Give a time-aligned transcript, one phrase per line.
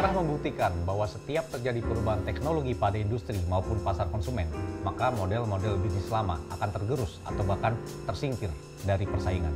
[0.00, 4.48] Sejarah membuktikan bahwa setiap terjadi perubahan teknologi pada industri maupun pasar konsumen,
[4.80, 7.76] maka model-model bisnis lama akan tergerus atau bahkan
[8.08, 8.48] tersingkir
[8.88, 9.52] dari persaingan.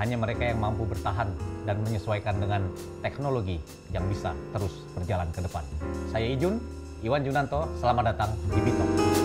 [0.00, 1.28] Hanya mereka yang mampu bertahan
[1.68, 2.64] dan menyesuaikan dengan
[3.04, 3.60] teknologi
[3.92, 5.60] yang bisa terus berjalan ke depan.
[6.08, 6.56] Saya Ijun,
[7.04, 9.23] Iwan Junanto, selamat datang di Bitok.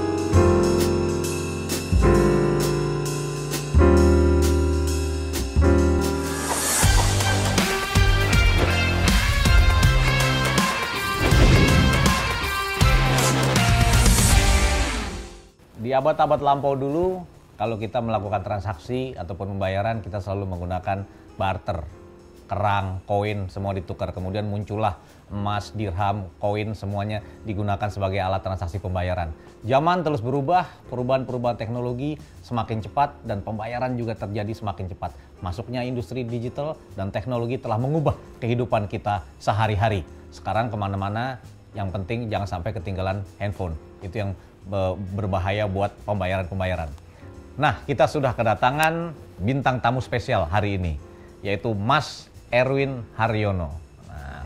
[15.99, 17.27] Abad-abad lampau dulu,
[17.59, 21.03] kalau kita melakukan transaksi ataupun pembayaran, kita selalu menggunakan
[21.35, 21.83] barter,
[22.47, 24.15] kerang, koin, semua ditukar.
[24.15, 24.95] Kemudian muncullah
[25.27, 29.35] emas, dirham, koin, semuanya digunakan sebagai alat transaksi pembayaran.
[29.67, 32.15] Zaman terus berubah, perubahan-perubahan teknologi
[32.47, 35.11] semakin cepat dan pembayaran juga terjadi semakin cepat.
[35.43, 40.07] Masuknya industri digital dan teknologi telah mengubah kehidupan kita sehari-hari.
[40.31, 41.43] Sekarang ke mana-mana,
[41.75, 43.75] yang penting jangan sampai ketinggalan handphone.
[43.99, 44.31] Itu yang
[45.17, 46.89] berbahaya buat pembayaran-pembayaran.
[47.59, 50.95] Nah, kita sudah kedatangan bintang tamu spesial hari ini,
[51.43, 53.75] yaitu Mas Erwin Haryono.
[54.07, 54.41] Nah.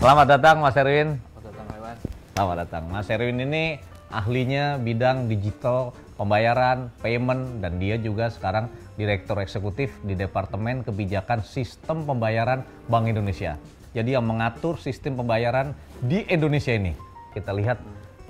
[0.00, 1.08] Selamat datang Mas Erwin.
[1.20, 1.96] Selamat datang, Iwan.
[2.32, 2.82] Selamat datang.
[2.88, 3.64] Mas Erwin ini
[4.12, 12.04] ahlinya bidang digital, pembayaran, payment, dan dia juga sekarang Direktur Eksekutif di Departemen Kebijakan Sistem
[12.04, 13.56] Pembayaran Bank Indonesia.
[13.92, 16.96] Jadi yang mengatur sistem pembayaran di Indonesia ini.
[17.36, 17.80] Kita lihat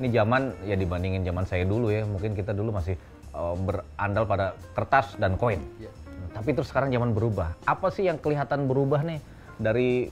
[0.03, 2.99] ini zaman ya dibandingin zaman saya dulu ya, mungkin kita dulu masih
[3.35, 5.63] uh, berandal pada kertas dan koin.
[5.79, 5.91] Ya.
[6.35, 7.55] Tapi terus sekarang zaman berubah.
[7.63, 9.23] Apa sih yang kelihatan berubah nih
[9.63, 10.11] dari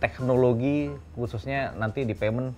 [0.00, 2.52] teknologi khususnya nanti di payment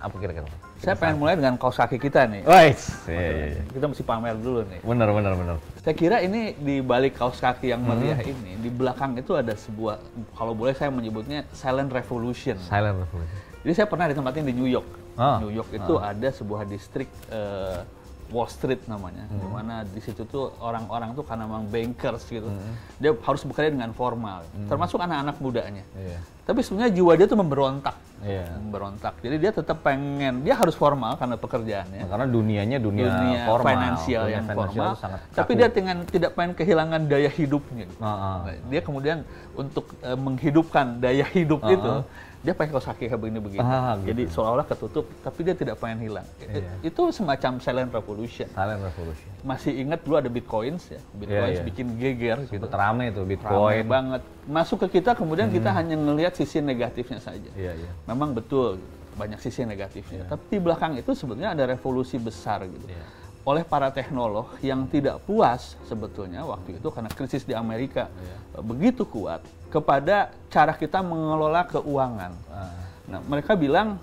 [0.00, 0.48] apa kira-kira?
[0.80, 2.40] Saya pengen mulai dengan kaos kaki kita nih.
[2.40, 3.62] Wait, iya, iya, iya.
[3.68, 4.80] Kita mesti pamer dulu nih.
[4.80, 5.56] Benar, benar, benar.
[5.84, 8.32] Saya kira ini di balik kaos kaki yang meriah hmm.
[8.32, 10.00] ini, di belakang itu ada sebuah,
[10.32, 12.56] kalau boleh saya menyebutnya silent revolution.
[12.64, 13.38] Silent revolution.
[13.60, 14.88] Jadi saya pernah ditempatin di New York.
[15.20, 15.36] Oh.
[15.44, 16.00] New York itu oh.
[16.00, 17.84] ada sebuah distrik uh,
[18.32, 19.36] Wall Street namanya, hmm.
[19.36, 23.02] di mana di situ tuh orang-orang tuh karena memang bankers gitu, hmm.
[23.02, 24.70] dia harus bekerja dengan formal, hmm.
[24.70, 25.84] termasuk anak-anak mudanya.
[25.98, 26.22] Yeah.
[26.50, 27.94] Tapi sebenarnya jiwa dia tuh memberontak,
[28.26, 28.58] yeah.
[28.58, 29.22] memberontak.
[29.22, 32.02] Jadi dia tetap pengen, dia harus formal karena pekerjaannya.
[32.02, 34.92] Nah, karena dunianya dunia, dunia formal, finansial dunia yang formal.
[35.30, 37.86] Tapi dia dengan tidak pengen kehilangan daya hidupnya.
[38.02, 38.50] Uh -huh.
[38.66, 39.22] Dia kemudian
[39.54, 41.76] untuk uh, menghidupkan daya hidup uh -huh.
[41.78, 41.92] itu
[42.40, 43.60] dia pakai kaos kaki kayak begini begini.
[43.60, 44.16] Ah, gitu.
[44.16, 46.24] Jadi seolah-olah ketutup, tapi dia tidak pengen hilang.
[46.40, 46.72] Iya.
[46.80, 48.48] Itu semacam silent revolution.
[48.48, 49.28] Silent revolution.
[49.44, 51.68] Masih ingat dulu ada bitcoins ya, bitcoins iya, iya.
[51.68, 52.38] bikin geger.
[52.48, 52.64] Gitu.
[52.64, 53.84] Terame itu bitcoin.
[53.84, 54.22] Rame banget.
[54.50, 55.56] Masuk ke kita kemudian hmm.
[55.62, 57.50] kita hanya melihat sisi negatifnya saja.
[57.54, 57.90] Iya, iya.
[58.10, 58.82] Memang betul
[59.14, 60.26] banyak sisi negatifnya.
[60.26, 60.30] Iya.
[60.34, 62.90] Tapi di belakang itu sebenarnya ada revolusi besar gitu.
[62.90, 68.60] Iya oleh para teknolog yang tidak puas sebetulnya waktu itu karena krisis di Amerika yeah.
[68.60, 69.40] begitu kuat
[69.72, 72.32] kepada cara kita mengelola keuangan.
[72.52, 72.78] Uh.
[73.10, 73.96] Nah, mereka bilang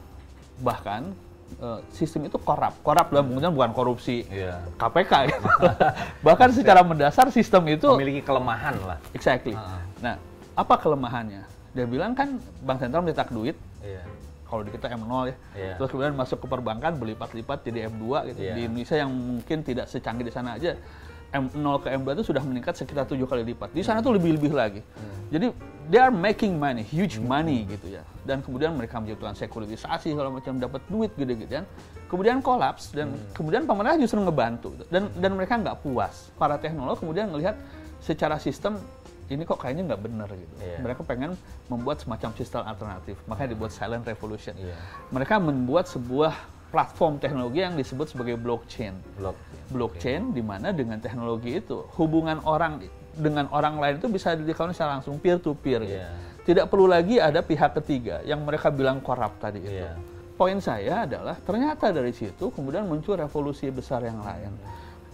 [0.57, 1.13] bahkan
[1.61, 2.73] uh, sistem itu korup.
[2.81, 4.57] Korup dalam pengertian bukan korupsi yeah.
[4.81, 5.47] KPK gitu.
[6.25, 8.97] bahkan secara mendasar sistem itu memiliki kelemahan lah.
[9.13, 9.53] Exactly.
[9.53, 9.79] Uh.
[10.01, 10.15] Nah,
[10.57, 11.45] apa kelemahannya?
[11.77, 13.55] Dia bilang kan bank sentral mencetak duit.
[13.85, 14.03] Yeah
[14.47, 15.35] kalau di kita M0 ya.
[15.53, 15.75] Yeah.
[15.75, 18.41] Terus kemudian masuk ke perbankan berlipat-lipat jadi M2 gitu.
[18.41, 18.55] Yeah.
[18.55, 20.79] Di Indonesia yang mungkin tidak secanggih di sana aja
[21.27, 23.75] M0 ke M2 itu sudah meningkat sekitar tujuh kali lipat.
[23.75, 24.05] Di sana hmm.
[24.07, 24.79] tuh lebih-lebih lagi.
[24.79, 25.27] Hmm.
[25.35, 25.47] Jadi
[25.91, 27.27] they are making money, huge hmm.
[27.27, 28.03] money gitu ya.
[28.23, 31.67] Dan kemudian mereka menciptakan sekuritisasi kalau macam dapat duit gede-gedean.
[32.07, 33.35] Kemudian kolaps dan hmm.
[33.35, 34.87] kemudian pemerintah justru ngebantu gitu.
[34.87, 36.31] dan dan mereka nggak puas.
[36.39, 37.59] Para teknolog kemudian melihat
[37.99, 38.79] secara sistem
[39.27, 40.55] ini kok kayaknya nggak benar gitu.
[40.63, 40.79] Yeah.
[40.79, 41.35] Mereka pengen
[41.67, 44.55] membuat semacam sistem alternatif, makanya dibuat silent revolution.
[44.55, 44.79] Yeah.
[45.11, 46.33] Mereka membuat sebuah
[46.71, 48.95] platform teknologi yang disebut sebagai blockchain.
[49.19, 50.35] Blockchain, blockchain okay.
[50.35, 52.83] di mana dengan teknologi itu hubungan orang
[53.17, 55.83] dengan orang lain itu bisa dilakukan secara langsung peer to peer.
[55.83, 56.11] Yeah.
[56.11, 56.55] Gitu.
[56.55, 59.83] Tidak perlu lagi ada pihak ketiga yang mereka bilang korup tadi itu.
[59.83, 59.99] Yeah.
[60.37, 64.53] Poin saya adalah ternyata dari situ kemudian muncul revolusi besar yang lain.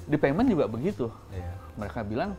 [0.05, 1.09] Di payment juga begitu.
[1.33, 1.53] Yeah.
[1.79, 2.37] Mereka bilang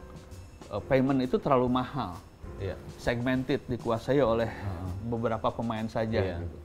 [0.75, 2.19] uh, payment itu terlalu mahal.
[2.59, 2.79] Yeah.
[2.99, 4.91] Segmented dikuasai oleh uh-huh.
[5.11, 6.38] beberapa pemain saja yeah.
[6.43, 6.59] gitu.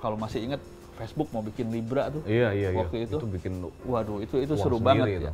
[0.00, 0.60] Kalau masih ingat
[0.94, 2.22] Facebook mau bikin Libra tuh.
[2.24, 2.78] Iya, iya, iya.
[2.78, 3.06] waktu iya.
[3.08, 3.16] itu.
[3.20, 3.52] Itu bikin
[3.84, 5.26] waduh, itu itu seru banget itu.
[5.28, 5.32] ya.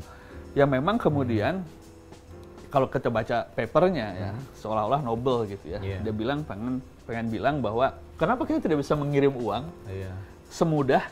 [0.51, 2.71] Ya memang kemudian hmm.
[2.71, 4.43] kalau kita baca papernya ya, hmm.
[4.59, 5.79] seolah-olah Nobel gitu ya.
[5.83, 6.01] Yeah.
[6.07, 10.15] Dia bilang pengen pengen bilang bahwa kenapa kita tidak bisa mengirim uang yeah.
[10.49, 11.03] semudah,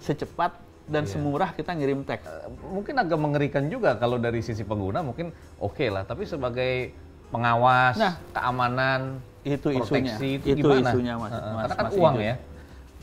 [0.00, 0.56] secepat
[0.90, 1.12] dan yeah.
[1.12, 2.26] semurah kita ngirim teks.
[2.26, 6.94] Uh, mungkin agak mengerikan juga kalau dari sisi pengguna mungkin oke okay lah, tapi sebagai
[7.32, 10.14] pengawas, nah, keamanan, itu isunya.
[10.18, 12.34] Itu, itu isunya mas, uh, mas, karena kan mas uang ya.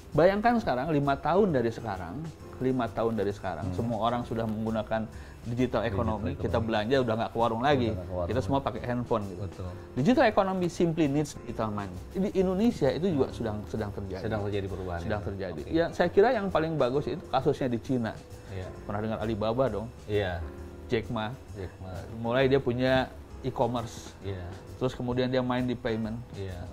[0.10, 2.16] Bayangkan sekarang lima tahun dari sekarang
[2.60, 3.72] lima tahun dari sekarang.
[3.72, 3.76] Hmm.
[3.76, 5.08] Semua orang sudah menggunakan
[5.48, 8.28] digital ekonomi, kita belanja udah nggak ke warung lagi, ke warung.
[8.28, 9.24] kita semua pakai handphone.
[9.24, 9.40] Gitu.
[9.48, 9.72] Betul.
[9.96, 11.96] Digital ekonomi simply needs digital money.
[12.12, 14.24] Di Indonesia itu juga sedang sedang terjadi.
[14.28, 15.00] Sedang terjadi perubahan.
[15.00, 15.62] Sedang terjadi.
[15.64, 15.72] Okay.
[15.72, 18.12] Ya saya kira yang paling bagus itu kasusnya di Cina.
[18.52, 18.70] Yeah.
[18.84, 19.88] Pernah dengar Alibaba dong?
[20.12, 20.44] Iya.
[20.44, 20.92] Yeah.
[20.92, 21.32] Jack Ma.
[21.56, 21.94] Jack Ma.
[22.20, 23.08] Mulai dia punya
[23.46, 24.12] e-commerce.
[24.26, 24.44] Yeah.
[24.76, 26.20] Terus kemudian dia main di payment.
[26.36, 26.68] Yeah.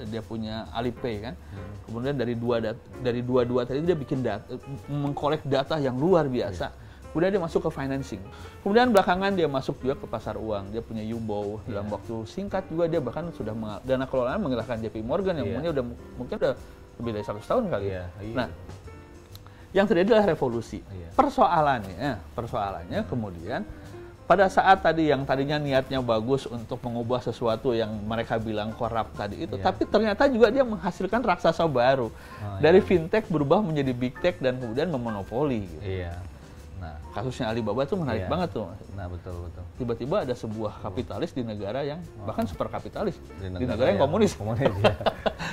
[0.00, 1.36] dia punya Alipay kan.
[1.52, 1.72] Hmm.
[1.84, 4.48] Kemudian dari dua dat dari dua dua tadi dia bikin data,
[4.88, 6.72] mengkolek data yang luar biasa.
[6.72, 8.22] Yeah Kemudian dia masuk ke financing.
[8.62, 10.70] Kemudian belakangan dia masuk juga ke pasar uang.
[10.70, 11.82] Dia punya Yubo yeah.
[11.82, 13.50] dalam waktu singkat juga dia bahkan sudah
[13.82, 15.56] dana kelolaan mengerahkan JP Morgan yang yeah.
[15.58, 15.84] punya udah
[16.14, 16.54] mungkin udah
[17.02, 17.86] lebih dari 100 tahun kali.
[17.90, 18.06] Yeah.
[18.22, 18.36] Yeah.
[18.38, 18.48] Nah,
[19.74, 20.78] yang terjadi adalah revolusi.
[20.86, 21.10] Yeah.
[21.18, 23.66] Persoalannya, persoalannya kemudian
[24.30, 29.42] pada saat tadi yang tadinya niatnya bagus untuk mengubah sesuatu yang mereka bilang korup tadi
[29.42, 29.66] itu, yeah.
[29.66, 32.06] tapi ternyata juga dia menghasilkan raksasa baru.
[32.14, 32.86] Oh, dari yeah.
[32.86, 35.66] fintech berubah menjadi big tech dan kemudian memonopoli.
[35.66, 36.06] Gitu.
[36.06, 36.14] Yeah.
[36.80, 38.32] Nah, kasusnya Alibaba itu menarik iya.
[38.32, 38.64] banget tuh.
[38.96, 39.64] Nah, betul betul.
[39.76, 42.24] Tiba-tiba ada sebuah kapitalis di negara yang oh.
[42.24, 44.32] bahkan super kapitalis di negara, di negara yang, yang komunis.
[44.32, 44.94] komunis ya.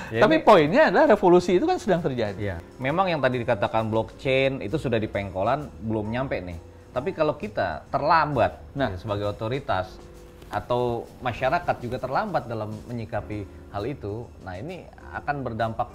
[0.08, 2.40] ya Tapi ini, poinnya adalah revolusi itu kan sedang terjadi.
[2.40, 2.56] Ya.
[2.80, 6.58] Memang yang tadi dikatakan blockchain itu sudah di pengkolan belum nyampe nih.
[6.96, 8.88] Tapi kalau kita terlambat nah.
[8.88, 10.00] ya, sebagai otoritas
[10.48, 15.92] atau masyarakat juga terlambat dalam menyikapi hal itu, nah ini akan berdampak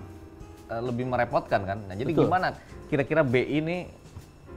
[0.70, 1.82] uh, lebih merepotkan kan.
[1.90, 2.30] Nah, jadi Betul.
[2.30, 2.54] gimana
[2.94, 4.03] kira-kira BI ini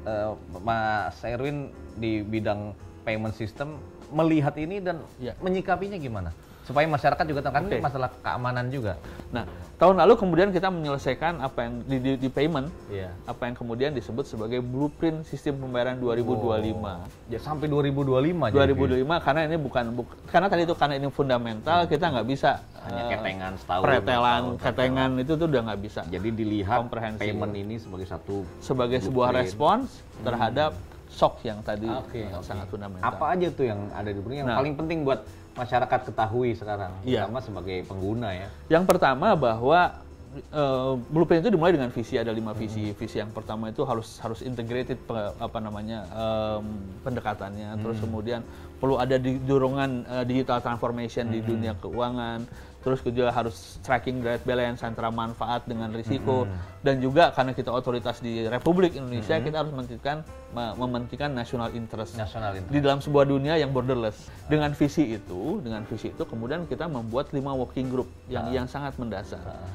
[0.07, 0.33] uh,
[0.63, 2.73] Mas Erwin di bidang
[3.03, 3.77] payment system
[4.15, 5.35] melihat ini dan ya.
[5.43, 6.31] menyikapinya gimana?
[6.67, 7.79] Supaya masyarakat juga tahu kan okay.
[7.79, 8.99] masalah keamanan juga.
[9.31, 9.47] Nah,
[9.79, 13.15] tahun lalu kemudian kita menyelesaikan apa yang di, di, di payment, yeah.
[13.23, 16.75] apa yang kemudian disebut sebagai blueprint sistem pembayaran 2025.
[16.83, 18.51] Oh, ya sampai 2025.
[18.51, 19.23] 2025 jadi.
[19.23, 21.91] karena ini bukan buk, karena tadi itu karena ini fundamental hmm.
[21.95, 22.51] kita nggak bisa
[22.83, 23.83] hanya uh, ketengan setahun.
[23.87, 26.01] Pretelan, ketengan itu tuh udah nggak bisa.
[26.11, 26.81] Jadi dilihat
[27.23, 29.07] payment ini sebagai satu sebagai blueprint.
[29.07, 31.15] sebuah respons terhadap hmm.
[31.15, 32.51] shock yang tadi okay, yang okay.
[32.51, 33.07] sangat fundamental.
[33.07, 35.23] Apa aja tuh yang ada di blueprint yang nah, paling penting buat
[35.57, 37.25] masyarakat ketahui sekarang, ya.
[37.25, 38.49] terutama sebagai pengguna ya?
[38.69, 40.07] Yang pertama bahwa
[40.53, 42.93] uh, blueprint itu dimulai dengan visi ada lima visi.
[42.93, 42.97] Hmm.
[42.97, 45.01] Visi yang pertama itu harus harus integrated
[45.41, 46.67] apa namanya um,
[47.03, 47.77] pendekatannya.
[47.77, 47.83] Hmm.
[47.83, 48.41] Terus kemudian
[48.77, 51.35] perlu ada di dorongan uh, digital transformation hmm.
[51.35, 52.45] di dunia keuangan
[52.87, 56.87] terus juga harus tracking direct balance antara manfaat dengan risiko hmm.
[56.87, 59.43] dan juga karena kita otoritas di Republik Indonesia hmm.
[59.43, 60.23] kita harus mementingkan
[60.55, 62.15] mementingkan national interest.
[62.15, 66.63] national interest di dalam sebuah dunia yang borderless dengan visi itu dengan visi itu kemudian
[66.71, 68.55] kita membuat lima working group yang uh.
[68.55, 69.67] yang sangat mendasar uh.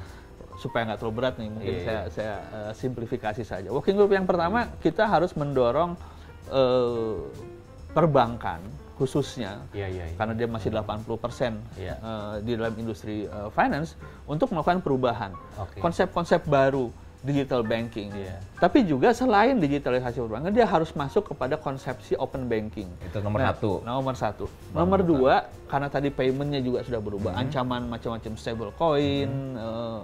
[0.56, 1.84] supaya nggak terlalu berat nih mungkin yeah.
[1.84, 6.00] saya saya uh, simplifikasi saja working group yang pertama kita harus mendorong
[6.48, 7.28] uh,
[7.92, 8.64] perbankan
[9.02, 10.14] khususnya ya, ya, ya.
[10.14, 11.98] karena dia masih 80 persen ya.
[12.06, 13.98] uh, di dalam industri uh, finance
[14.30, 15.34] untuk melakukan perubahan
[15.82, 16.54] konsep-konsep okay.
[16.54, 18.10] baru digital banking.
[18.18, 18.42] Yeah.
[18.58, 22.90] Tapi juga selain digitalisasi perbankan, dia harus masuk kepada konsepsi open banking.
[23.06, 23.72] Itu nomor nah, satu.
[23.86, 24.46] Nomor satu.
[24.74, 25.34] Nomor, nomor dua,
[25.70, 27.42] karena tadi paymentnya juga sudah berubah, hmm.
[27.46, 29.58] ancaman macam-macam stable coin, hmm.
[29.58, 30.02] uh,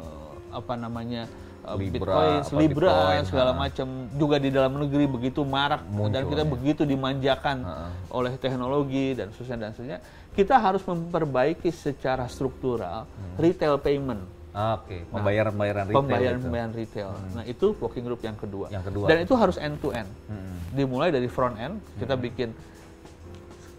[0.53, 1.25] apa namanya
[1.75, 6.43] Libra, Bitcoin, Libra, Bitcoin, segala macam juga di dalam negeri begitu marak Muncul, dan kita
[6.45, 6.47] ya.
[6.47, 7.91] begitu dimanjakan ha.
[8.13, 9.99] oleh teknologi dan seterusnya dan seterusnya.
[10.31, 13.35] Kita harus memperbaiki secara struktural hmm.
[13.41, 14.23] retail payment.
[14.57, 14.99] Oke, okay.
[15.11, 15.99] nah, pembayaran pembayaran retail.
[16.01, 17.09] Pembayaran pembayaran retail.
[17.11, 17.31] Hmm.
[17.35, 18.71] Nah itu working group yang kedua.
[18.71, 19.05] Yang kedua.
[19.11, 20.09] Dan itu harus end to end.
[20.31, 20.57] Hmm.
[20.71, 22.23] Dimulai dari front end kita hmm.
[22.23, 22.49] bikin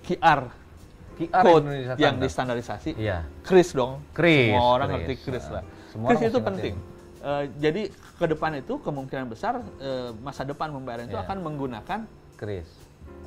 [0.04, 0.50] QR
[1.18, 1.66] QR code
[1.98, 2.94] yang distandarisasi.
[2.94, 3.26] Iya.
[3.42, 3.98] Kris dong.
[4.14, 4.54] Kris.
[4.54, 4.98] Semua orang Chris.
[5.02, 5.62] ngerti Kris lah.
[5.90, 6.74] Semua Kris itu penting.
[7.28, 11.12] Uh, jadi ke depan itu kemungkinan besar uh, masa depan pembayaran yeah.
[11.12, 11.26] itu iya.
[11.28, 11.99] akan menggunakan
[12.40, 12.64] kris.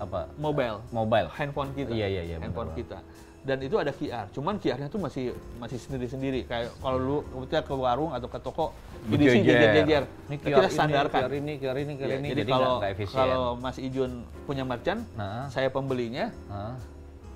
[0.01, 0.25] Apa?
[0.41, 0.81] Mobile.
[0.89, 1.29] Mobile.
[1.29, 1.93] Handphone kita.
[1.93, 2.81] Iya iya iya handphone benar.
[2.81, 2.97] kita.
[3.45, 7.65] Dan itu ada QR cuman QR-nya tuh masih masih sendiri sendiri kayak kalau lu kita
[7.65, 8.69] ke warung atau ke toko
[9.09, 12.51] ini sih jejer-jejer ini kita standarkan QR ini QR ini QR ya, ini jadi, jadi
[12.53, 12.73] kalau
[13.09, 15.49] kalau Mas Ijun punya merchant nah.
[15.49, 16.77] saya pembelinya nah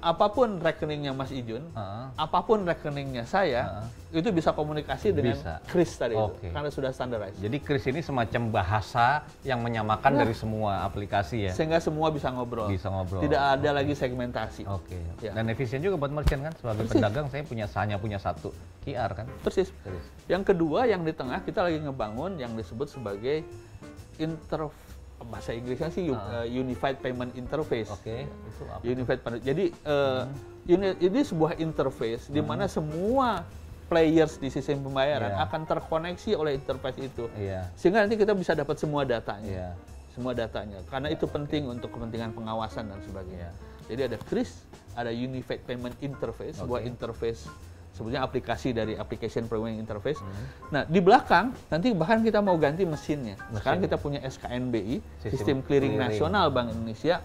[0.01, 5.35] apa pun rekeningnya Mas Ijun, uh apa pun rekeningnya saya, uh itu bisa komunikasi dengan
[5.35, 5.59] bisa.
[5.67, 6.47] Kris tadi okay.
[6.47, 7.35] itu, karena sudah standarized.
[7.43, 11.51] Jadi Kris ini semacam bahasa yang menyamakan nah, dari semua aplikasi ya.
[11.51, 12.71] Sehingga semua bisa ngobrol.
[12.71, 13.19] Bisa ngobrol.
[13.19, 13.75] Tidak ada okay.
[13.75, 14.63] lagi segmentasi.
[14.71, 14.95] Oke.
[15.19, 15.27] Okay.
[15.27, 15.35] Ya.
[15.35, 16.95] Dan efisien juga buat merchant kan sebagai Persis.
[16.95, 18.55] pedagang saya punya hanya punya satu
[18.87, 19.27] QR kan.
[19.43, 19.67] Persis.
[19.83, 20.05] Persis.
[20.31, 23.43] Yang kedua yang di tengah kita lagi ngebangun yang disebut sebagai
[24.15, 26.43] interface bahasa Inggrisnya sih uh.
[26.45, 27.89] Unified Payment Interface.
[27.91, 28.03] Oke.
[28.03, 28.21] Okay.
[28.27, 28.83] Itu apa?
[28.83, 29.43] Unified Payment.
[29.43, 30.27] Jadi uh,
[30.67, 30.99] hmm.
[31.01, 32.35] ini sebuah interface hmm.
[32.35, 33.47] di mana semua
[33.85, 35.45] players di sistem pembayaran yeah.
[35.45, 37.29] akan terkoneksi oleh interface itu.
[37.37, 37.69] Yeah.
[37.77, 39.71] Sehingga nanti kita bisa dapat semua datanya.
[39.71, 39.73] Yeah.
[40.17, 40.81] Semua datanya.
[40.89, 41.15] Karena yeah.
[41.17, 43.53] itu penting untuk kepentingan pengawasan dan sebagainya.
[43.53, 43.85] Yeah.
[43.85, 44.51] Jadi ada KRIS,
[44.97, 46.65] ada Unified Payment Interface, okay.
[46.65, 47.45] sebuah interface
[47.95, 50.19] sebetulnya aplikasi dari application programming interface.
[50.19, 50.45] Hmm.
[50.75, 53.39] Nah, di belakang nanti bahkan kita mau ganti mesinnya.
[53.39, 53.55] Mesin.
[53.55, 57.23] Sekarang kita punya SKNBI, Sistem, Sistem Clearing, Clearing Nasional Bank Indonesia,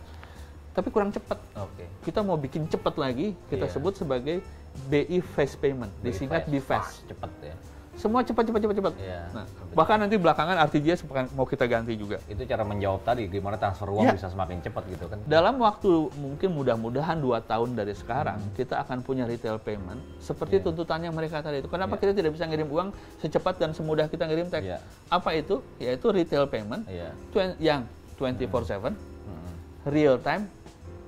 [0.70, 1.42] tapi kurang cepat.
[1.50, 1.90] Okay.
[2.06, 3.74] Kita mau bikin cepat lagi, kita yeah.
[3.74, 4.38] sebut sebagai
[4.86, 7.10] BI Fast Payment, disingkat BFAST.
[7.10, 7.58] Cepat ya
[8.00, 8.92] semua cepat cepat cepat cepat.
[8.96, 9.44] Iya, nah,
[9.76, 11.04] bahkan nanti belakangan RTGS
[11.36, 12.16] mau kita ganti juga.
[12.24, 14.16] Itu cara menjawab tadi gimana transfer uang ya.
[14.16, 15.20] bisa semakin cepat gitu kan.
[15.28, 18.56] Dalam waktu mungkin mudah-mudahan dua tahun dari sekarang hmm.
[18.56, 20.64] kita akan punya retail payment seperti yeah.
[20.64, 21.68] tuntutannya mereka tadi itu.
[21.68, 22.02] Kenapa yeah.
[22.08, 22.88] kita tidak bisa ngirim uang
[23.20, 24.64] secepat dan semudah kita ngirim teks?
[24.64, 24.80] Yeah.
[25.12, 25.60] Apa itu?
[25.76, 27.12] Yaitu retail payment yeah.
[27.60, 27.84] yang
[28.16, 28.96] 24/7 hmm.
[28.96, 29.54] hmm.
[29.92, 30.48] real time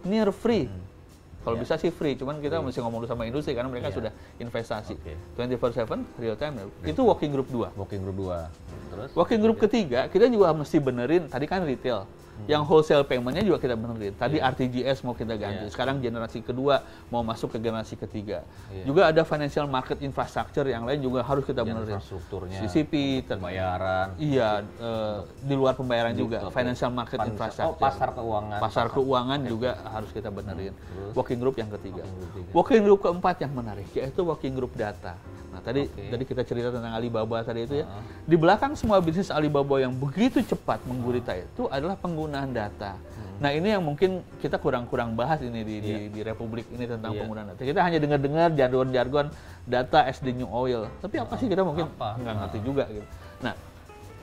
[0.04, 0.68] near free.
[0.68, 0.91] Hmm
[1.42, 1.64] kalau yeah.
[1.66, 2.64] bisa sih free, cuman kita yeah.
[2.64, 3.98] mesti ngomong dulu sama industri karena mereka yeah.
[3.98, 4.94] sudah investasi.
[4.94, 5.18] Okay.
[5.58, 6.54] 24/7 real time.
[6.62, 6.94] Yeah.
[6.94, 7.74] Itu working group 2.
[7.74, 8.91] Working group 2.
[8.92, 12.04] Terus working group ketiga, kita juga mesti benerin tadi kan retail.
[12.48, 14.16] Yang wholesale paymentnya juga kita benerin.
[14.18, 14.50] Tadi yeah.
[14.50, 15.68] RTGS mau kita ganti.
[15.68, 15.70] Yeah.
[15.70, 16.82] Sekarang generasi kedua
[17.12, 18.42] mau masuk ke generasi ketiga.
[18.72, 18.88] Yeah.
[18.88, 22.00] Juga ada financial market infrastructure yang lain juga harus kita benerin.
[22.00, 22.58] Infrastrukturnya.
[22.64, 24.16] CCP, pembayaran.
[24.18, 26.42] Iya, uh, di luar pembayaran di, juga.
[26.48, 26.56] Okay.
[26.56, 27.78] Financial market Pan infrastructure.
[27.78, 28.58] Oh, pasar keuangan.
[28.58, 29.50] Pasar, keuangan okay.
[29.52, 30.72] juga harus kita benerin.
[30.74, 31.12] Hmm.
[31.14, 32.02] Working group yang ketiga.
[32.02, 35.14] Working group, working group keempat yang menarik yaitu working group data.
[35.52, 36.08] Nah, tadi okay.
[36.08, 37.86] tadi kita cerita tentang Alibaba tadi itu ya.
[37.86, 38.00] Uh.
[38.24, 42.96] Di belakang semua bisnis Alibaba yang begitu cepat menggurita uh itu adalah penggunaan data.
[42.96, 43.36] Hmm.
[43.44, 45.84] Nah, ini yang mungkin kita kurang-kurang bahas ini di, yeah.
[45.84, 46.08] di, iya.
[46.08, 47.20] di Republik ini tentang yeah.
[47.20, 47.60] penggunaan data.
[47.60, 49.26] Kita hanya dengar-dengar jargon-jargon
[49.68, 50.88] data as the new oil.
[51.04, 53.06] Tapi apa uh sih kita mungkin nggak ngerti uh juga gitu.
[53.44, 53.54] Nah,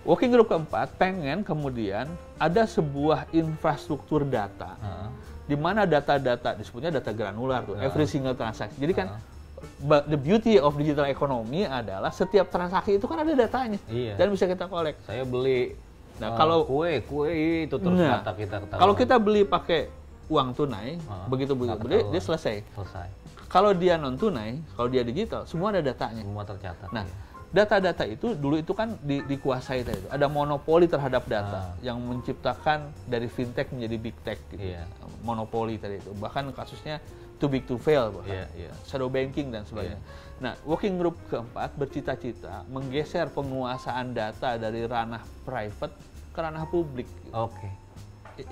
[0.07, 2.07] Working group keempat pengen kemudian
[2.39, 5.11] ada sebuah infrastruktur data uh
[5.49, 8.77] di mana data-data disebutnya data granular tuh, uh every single transaksi.
[8.81, 13.33] Jadi kan uh -huh the beauty of digital economy adalah setiap transaksi itu kan ada
[13.35, 14.15] datanya iya.
[14.15, 14.99] dan bisa kita kolek.
[15.05, 15.75] Saya beli
[16.19, 17.31] nah, uh, kalau kue kue
[17.67, 18.81] itu terus nah, data kita ketahuan.
[18.81, 19.81] Kalau kita beli pakai
[20.29, 22.61] uang tunai, uh, begitu beli, beli dia selesai.
[22.75, 23.07] Selesai.
[23.49, 26.21] Kalau dia non tunai, kalau dia digital, semua ada datanya.
[26.21, 26.89] Semua tercatat.
[26.93, 27.01] Nah,
[27.49, 30.09] data-data itu dulu itu kan di, dikuasai tadi itu.
[30.13, 31.81] Ada monopoli terhadap data ah.
[31.81, 34.61] yang menciptakan dari fintech menjadi big tech gitu.
[34.61, 34.85] Yeah.
[35.25, 36.13] Monopoli tadi itu.
[36.13, 37.01] Bahkan kasusnya
[37.39, 38.45] too big to fail bahkan.
[38.45, 38.73] Yeah, yeah.
[38.83, 39.97] Shadow banking dan sebagainya.
[39.97, 40.27] Yeah.
[40.39, 45.95] Nah, working group keempat bercita-cita menggeser penguasaan data dari ranah private
[46.35, 47.07] ke ranah publik.
[47.31, 47.55] Oke.
[47.59, 47.71] Okay.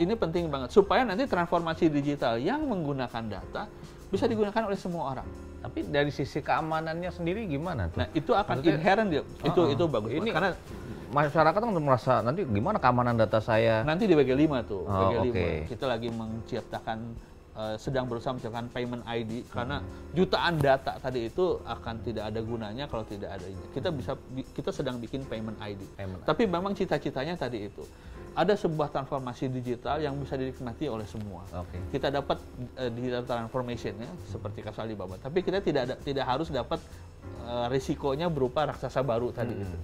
[0.04, 3.72] Ini penting banget supaya nanti transformasi digital yang menggunakan data
[4.12, 5.28] bisa digunakan oleh semua orang.
[5.64, 8.04] Tapi dari sisi keamanannya sendiri gimana tuh?
[8.04, 9.24] Nah, itu akan Maksudnya, inherent dia.
[9.44, 10.12] Itu uh, itu bagus.
[10.12, 10.52] Ini karena
[11.12, 13.84] masyarakat kan merasa nanti gimana keamanan data saya?
[13.88, 14.84] Nanti di BG5 tuh.
[14.84, 15.32] Oh, BG5.
[15.32, 15.56] Okay.
[15.72, 17.00] Kita lagi menciptakan
[17.58, 19.82] uh, sedang berusaha menciptakan payment ID karena
[20.14, 23.66] jutaan data tadi itu akan tidak ada gunanya kalau tidak ada ini.
[23.74, 24.14] Kita bisa
[24.54, 25.82] kita sedang bikin payment ID.
[25.98, 26.54] Payment Tapi ID.
[26.54, 27.84] memang cita-citanya tadi itu
[28.38, 31.42] ada sebuah transformasi digital yang bisa dinikmati oleh semua.
[31.50, 31.98] Okay.
[31.98, 32.38] Kita dapat
[32.78, 35.18] uh, digital transformation ya seperti kasus Alibaba.
[35.18, 36.78] Tapi kita tidak ada, tidak harus dapat
[37.50, 39.66] uh, risikonya berupa raksasa baru tadi hmm.
[39.66, 39.78] itu.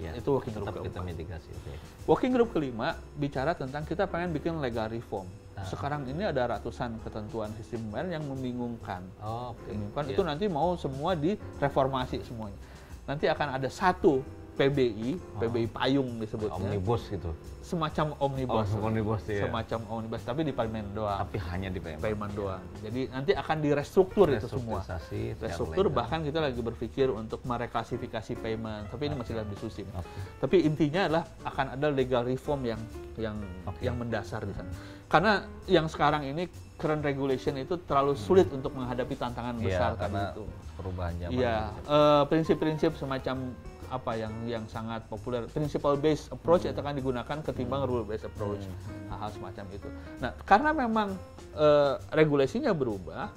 [0.00, 0.88] Ya, itu working group keempat.
[0.88, 1.50] Kita mitigasi.
[1.52, 1.76] Okay.
[2.08, 5.28] Working group kelima bicara tentang kita pengen bikin legal reform.
[5.54, 5.68] Ah.
[5.68, 9.04] Sekarang ini ada ratusan ketentuan sistem pembayaran yang membingungkan.
[9.20, 9.76] Oh, okay.
[9.76, 10.14] Membingungkan yeah.
[10.16, 12.56] itu nanti mau semua direformasi semuanya.
[13.04, 14.24] Nanti akan ada satu
[14.60, 15.40] PBI, oh.
[15.40, 16.60] PBI payung disebutnya.
[16.60, 17.32] Omnibus gitu.
[17.64, 18.68] Semacam omnibus.
[18.76, 19.48] Oh, omnibus ya.
[19.48, 21.16] Semacam omnibus, tapi di parlemen doang.
[21.24, 22.04] Tapi hanya di parlemen.
[22.04, 22.62] Parlemen doang.
[22.84, 24.84] Jadi nanti akan direstruktur itu semua.
[25.40, 29.88] Restruktur bahkan kita lagi berpikir untuk mereklasifikasi payment, tapi ini masih dalam diskusi.
[29.88, 30.20] Okay.
[30.44, 32.80] Tapi intinya adalah akan ada legal reform yang
[33.16, 33.88] yang okay.
[33.88, 34.68] yang mendasar di sana.
[35.08, 38.56] Karena yang sekarang ini current regulation itu terlalu sulit hmm.
[38.60, 40.44] untuk menghadapi tantangan iya, besar tadi itu.
[40.76, 41.32] Perubahan zaman.
[41.32, 41.56] Iya,
[41.88, 43.52] uh, prinsip-prinsip semacam
[43.90, 46.72] apa yang yang sangat populer principle based approach hmm.
[46.72, 49.10] itu akan digunakan ketimbang rule based approach hmm.
[49.10, 49.88] hal-hal semacam itu.
[50.22, 51.08] Nah karena memang
[51.58, 53.28] uh, regulasinya berubah,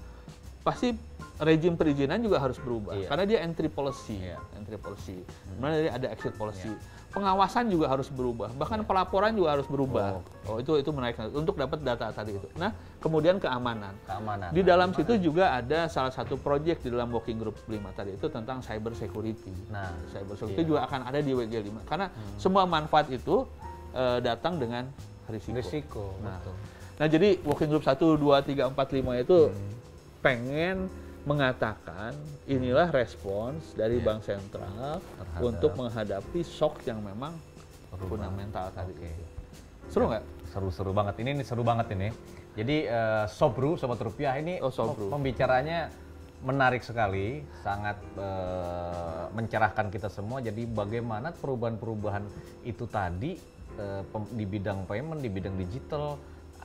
[0.64, 0.96] pasti
[1.44, 3.08] rejim perizinan juga harus berubah iya.
[3.12, 4.40] karena dia entry policy, iya.
[4.56, 5.20] entry policy.
[5.22, 5.60] Hmm.
[5.60, 6.72] Kemudian ada exit policy.
[6.72, 8.86] Iya pengawasan juga harus berubah, bahkan ya.
[8.90, 10.18] pelaporan juga harus berubah.
[10.50, 12.50] Oh, oh itu itu menarik untuk dapat data tadi itu.
[12.58, 13.94] Nah, kemudian keamanan.
[14.10, 14.50] Keamanan.
[14.50, 15.14] Di dalam keamanan.
[15.14, 18.98] situ juga ada salah satu proyek di dalam working group 5 tadi itu tentang cyber
[18.98, 19.54] security.
[19.70, 20.70] Nah, cyber security iya.
[20.74, 22.42] juga akan ada di WG 5 karena hmm.
[22.42, 23.46] semua manfaat itu
[23.94, 24.90] uh, datang dengan
[25.30, 25.62] risiko.
[25.62, 26.06] Risiko.
[26.26, 26.56] Nah, betul.
[26.98, 29.72] nah jadi working group 1 2 3 4 5 itu hmm.
[30.24, 30.88] Pengen
[31.24, 32.16] mengatakan
[32.48, 34.06] inilah respons dari yeah.
[34.08, 35.40] bank sentral Terhadap.
[35.40, 37.36] untuk menghadapi shock yang memang
[37.92, 38.08] Berubah.
[38.08, 38.96] fundamental tadi.
[38.96, 39.16] Okay.
[39.92, 40.24] Seru nggak?
[40.52, 41.16] Seru-seru banget.
[41.24, 42.10] Ini, ini seru banget ini.
[42.54, 45.10] Jadi uh, Sobru, Sobat Rupiah ini oh, Sobru.
[45.10, 45.90] pembicaranya
[46.44, 50.44] menarik sekali, sangat uh, mencerahkan kita semua.
[50.44, 52.28] Jadi bagaimana perubahan-perubahan
[52.68, 53.40] itu tadi
[53.80, 54.04] uh,
[54.36, 56.20] di bidang payment, di bidang digital,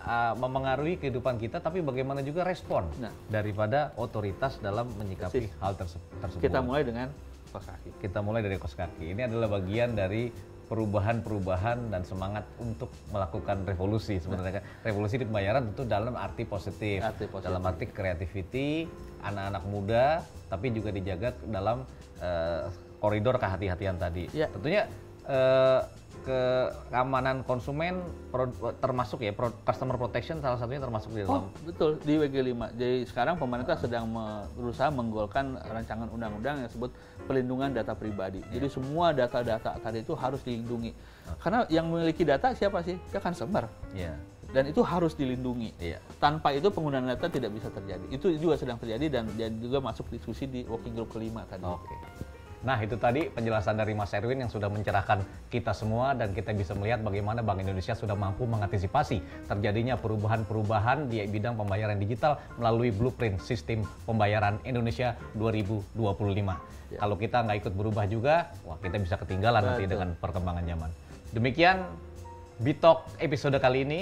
[0.08, 3.12] uh, memengaruhi kehidupan kita, tapi bagaimana juga respon nah.
[3.28, 5.60] daripada otoritas dalam menyikapi Persis.
[5.60, 6.42] hal terse tersebut.
[6.42, 7.12] Kita mulai dengan
[7.52, 7.90] kos kaki.
[8.00, 9.12] Kita mulai dari kos kaki.
[9.12, 10.32] Ini adalah bagian dari
[10.68, 14.84] perubahan-perubahan dan semangat untuk melakukan revolusi sebenarnya nah.
[14.84, 17.48] revolusi di pembayaran tentu dalam arti positif, arti positif.
[17.48, 18.84] dalam arti creativity
[19.24, 20.20] anak-anak muda
[20.52, 21.88] tapi juga dijaga dalam
[22.20, 22.68] uh,
[23.00, 24.52] koridor kehati-hatian tadi ya.
[24.52, 24.84] tentunya
[25.24, 25.88] uh,
[26.28, 28.04] keamanan konsumen
[28.84, 29.32] termasuk ya
[29.64, 31.48] customer protection salah satunya termasuk di dalam.
[31.48, 32.76] Oh, betul di WG5.
[32.76, 34.12] Jadi sekarang pemerintah sedang
[34.52, 36.92] berusaha menggolkan rancangan undang-undang yang disebut
[37.24, 38.44] pelindungan data pribadi.
[38.44, 38.60] Yeah.
[38.60, 40.92] Jadi semua data-data tadi itu harus dilindungi.
[41.40, 43.00] Karena yang memiliki data siapa sih?
[43.08, 43.64] Ya customer.
[43.96, 44.20] Yeah.
[44.48, 45.76] Dan itu harus dilindungi.
[45.80, 46.00] Yeah.
[46.20, 48.04] Tanpa itu penggunaan data tidak bisa terjadi.
[48.12, 51.64] Itu juga sedang terjadi dan, dan juga masuk diskusi di working group kelima tadi.
[51.64, 51.84] Oke.
[51.84, 51.98] Okay.
[52.66, 56.74] Nah itu tadi penjelasan dari Mas Erwin yang sudah mencerahkan kita semua dan kita bisa
[56.74, 63.38] melihat bagaimana Bank Indonesia sudah mampu mengantisipasi terjadinya perubahan-perubahan di bidang pembayaran digital melalui blueprint
[63.38, 65.94] sistem pembayaran Indonesia 2025.
[66.88, 66.98] Ya.
[66.98, 69.70] Kalau kita nggak ikut berubah juga, wah kita bisa ketinggalan Betul.
[69.76, 70.90] nanti dengan perkembangan zaman.
[71.30, 71.84] Demikian
[72.58, 74.00] Bitok episode kali ini.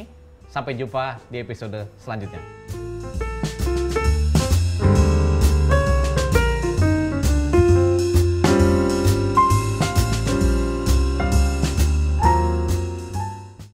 [0.48, 2.85] Sampai jumpa di episode selanjutnya.